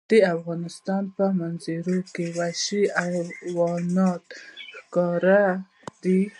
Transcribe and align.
د 0.09 0.11
افغانستان 0.35 1.03
په 1.17 1.25
منظره 1.39 1.99
کې 2.15 2.25
وحشي 2.37 2.83
حیوانات 2.97 4.23
ښکاره 4.81 5.43
ده. 6.01 6.21